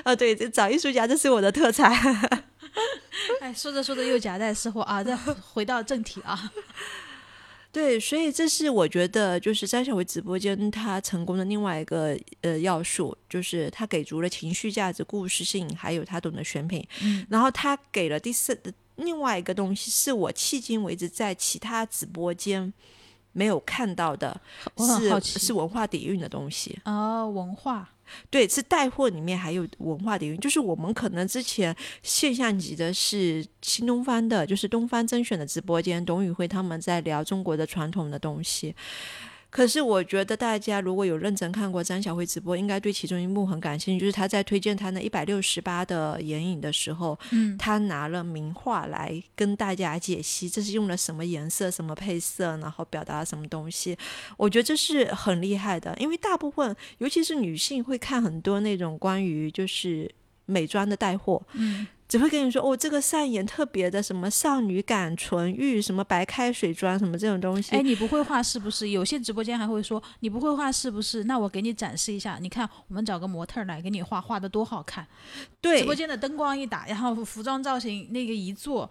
[0.03, 1.91] 啊， 对，找艺术家这是我的特产。
[3.41, 5.03] 哎，说着说着又夹带私货啊！
[5.03, 6.53] 再回到正题啊，
[7.72, 16.86] 对，所以这是我觉得就是张小维直播间他成功的另外一个呃要素，就是他给足了情绪价值、故事性，还有他懂得选品。
[17.03, 18.59] 嗯，然后他给了第四
[18.97, 22.72] 另外一个东西，是我迄今为止在其他直播间。
[23.33, 24.41] 没有看到的
[24.76, 26.78] 是是文化底蕴的东西。
[26.85, 27.89] 哦，文化。
[28.28, 38.74] 对，是带货里面还有文化底蕴，就是我们可能之前现象级的是新东方的，就是东方甄选的直播间，董宇辉他们在聊中国的传统的东西。
[39.51, 53.96] 可是我觉得大家如果有认真看过张小慧直播，应该对其中一幕很感兴趣，就是她在推荐她那一百六十八的眼影的时候，嗯，她拿了名画来跟大家解析这是用了什么颜色、什么配色，然后表达什么东西。
[54.36, 60.11] 我觉得这是很厉害的，因为大部分尤其是女性会看很多那种关于就是
[60.46, 61.86] 美妆的带货，嗯。
[62.11, 67.76] 只会跟你说哦，这个上眼特别的什么少女感纯欲，什么白开水妆，什么这种东西。
[67.76, 68.88] 哎，你不会画是不是？
[68.88, 71.22] 有些直播间还会说你不会画是不是？
[71.22, 75.06] 那我给你展示一下，你看我们找个模特来给你画，画的多好看。
[75.61, 78.90] 对，直播间的灯光一打，然后服装造型那个一做，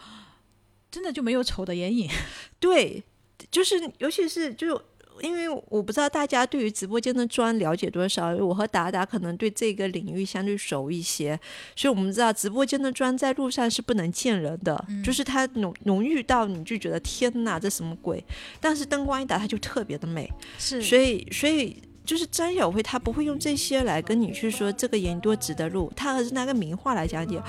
[0.89, 2.09] 真的就没有丑的眼影。
[2.57, 3.03] 对，
[3.51, 4.81] 就是尤其是就。
[5.21, 11.39] 因为我不知道大家对于直播间的砖了解多少，我和达达可能对这个领域相对熟一些，
[11.75, 18.23] 所以我们知道直播间的砖在路上是不能见人的，就是它浓浓郁到你就觉得天哪，这什么鬼？
[18.59, 20.31] 但是灯光一打，它就特别的美。
[20.57, 27.41] 是，所以所以就是张小慧，她不会用这些来跟你去说这个人多值得入，她而是拿个名画来讲解。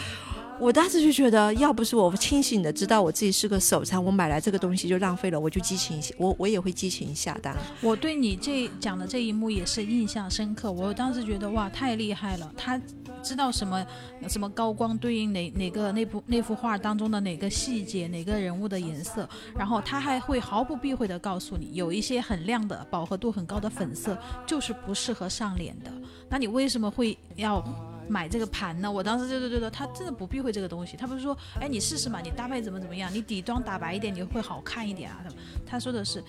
[0.61, 7.57] 我当时就觉得，要不是我清醒的知道我自己是个手残，我买来这个东西就浪费了，我就激情，我我也会激情下单。
[7.81, 12.79] 我对你这讲的这一幕也是印象深刻，我当时觉得哇，太厉害了，他
[13.23, 13.87] 知道什么
[14.29, 25.91] 什么高光对应哪哪个那幅那幅画当中的哪个细节，哪个人物的颜色，然后他还会毫不避讳的告诉你，有一些很亮的饱和度很高的粉色就是不适合上脸的，
[26.29, 27.65] 那你为什么会要？
[28.11, 28.91] 买这个盘呢？
[28.91, 30.97] 我当时就就觉得他真的不避讳这个东西。
[30.97, 35.25] 他不是说，哎，你试试嘛，你搭配怎么怎么样，你底妆打白一点，你会好看一点啊。
[35.65, 36.23] 他说的是，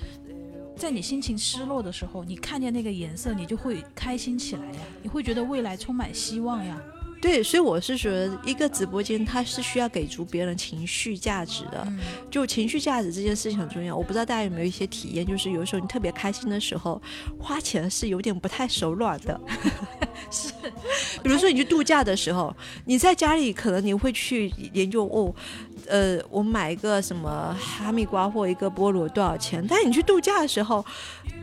[0.78, 6.80] 在你心情失落的时候，你看见那个颜色，你就会开心起来呀，你会觉得未来充满希望呀。
[7.22, 12.00] 对，所以我是觉得一个直播间它是需要给足别人情绪价值的，嗯
[12.32, 13.96] 就情绪价值这件事情很重要。
[13.96, 17.00] 我不知道大家有没有一些体验，就是有时候你特别开心的时候，
[17.40, 19.40] 花钱是有点不太手软的。
[20.32, 20.52] 是，
[21.22, 22.54] 比如说你去度假的时候，
[22.86, 25.34] 你在家里可能你会去研究哦，
[25.88, 29.64] 呃，我买一个什么哈密瓜或一个菠萝多少钱？
[29.70, 30.84] 但是你去度假的时候，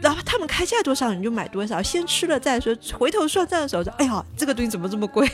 [0.00, 2.76] 然后他们开价多少你就买多少，先吃了再说。
[2.98, 5.28] 回头算账的时候说，哎呀，这个东西怎么这么贵？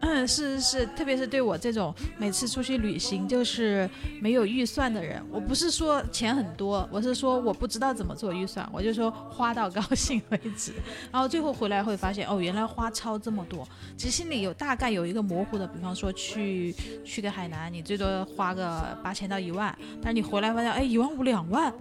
[0.00, 3.88] 嗯，是是是，特别是对我这种每次出去旅行就是
[4.20, 10.72] 没有预算的人，我不是说钱很多，我是说我不知道怎么做预算，我就说花到高兴为止，
[11.10, 16.72] 然后最后回来会发现，哦，原来花超这么多，其实心里有大概有一个模糊的，比方说去
[17.04, 21.74] 去个海南，你最多花个八千到一万，但是你回来发现，哎，一万五两万，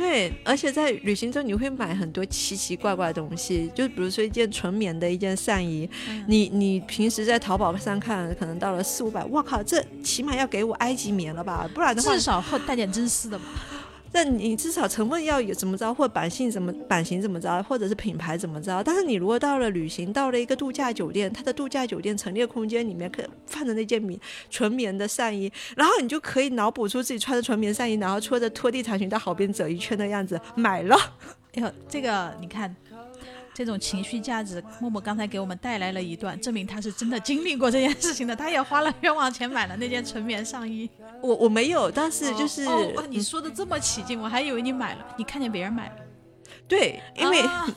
[0.00, 11.68] 对，而且在旅行中你会买很多奇奇怪怪的东西，就比如说一件纯棉的一件上衣，嗯你你平时在淘宝上看，可能到了四五百，我靠，这起码要给我埃及棉了吧？
[11.74, 13.44] 不然的话至，少会带点真丝的吧。
[14.12, 18.82] 那你至少成分要有怎么着，或版型怎么版型怎么着，或者是品牌怎么着。
[18.82, 24.18] 但是你如果到了旅行，到了一个度假酒店，它的度假酒店陈列空间里面可放着那件棉
[24.50, 30.96] 纯棉的上衣，然后你就可以脑补出自己穿着纯棉上衣，然后拖着拖地长裙到海边走一圈的样子，买了。
[31.54, 32.74] 哎呦，这个你看，
[33.52, 40.88] 这种情绪价值，默默刚才给我们带来了一段，证明他是真的经历过这件事情的，他也花了冤枉钱买了那件纯棉上衣。
[41.20, 45.94] 我我没有，但是就是、哦，哦你说的这么起劲，我还以为你买了，你看见别人买了，
[46.66, 47.66] 对，因为、啊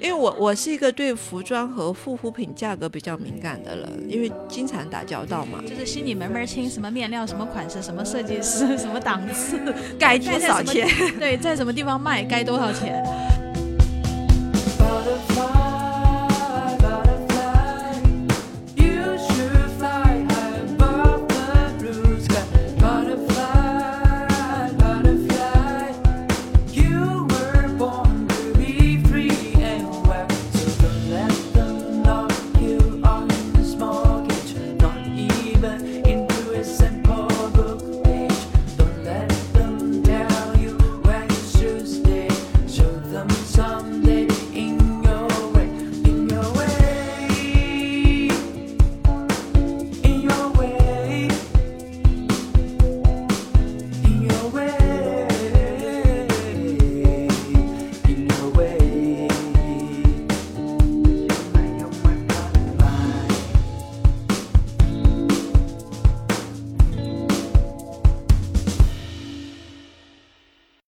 [0.00, 5.62] 因为我我是一个对服装和护肤品价格比较敏感的人，因为经常打交道嘛。
[5.66, 9.58] 就是心里门门清，什么面料、什么款式、什么设计师、什么档次，
[9.98, 10.86] 该多少钱？
[11.18, 13.02] 对，在什么地方卖，该多少钱。